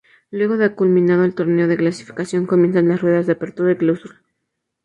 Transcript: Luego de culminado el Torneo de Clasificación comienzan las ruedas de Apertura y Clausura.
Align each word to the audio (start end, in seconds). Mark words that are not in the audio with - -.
Luego 0.31 0.57
de 0.57 0.73
culminado 0.73 1.23
el 1.25 1.35
Torneo 1.35 1.67
de 1.67 1.77
Clasificación 1.77 2.47
comienzan 2.47 2.87
las 2.87 3.01
ruedas 3.01 3.27
de 3.27 3.33
Apertura 3.33 3.73
y 3.73 3.77
Clausura. 3.77 4.19